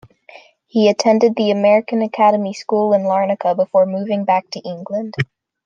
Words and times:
He 0.65 0.89
attended 0.89 1.35
the 1.35 1.51
American 1.51 2.01
Academy 2.01 2.53
school 2.53 2.91
in 2.93 3.03
Larnaca 3.03 3.55
before 3.55 3.85
moving 3.85 4.25
back 4.25 4.49
to 4.49 4.59
England. 4.61 5.13